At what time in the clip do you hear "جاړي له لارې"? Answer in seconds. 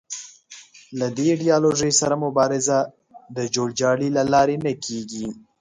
3.81-4.55